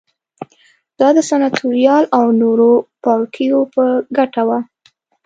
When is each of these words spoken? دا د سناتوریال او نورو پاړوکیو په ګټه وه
دا 0.99 1.07
د 1.17 1.19
سناتوریال 1.29 2.03
او 2.17 2.25
نورو 2.41 2.71
پاړوکیو 3.03 3.59
په 3.73 3.83
ګټه 4.17 4.41
وه 4.47 4.59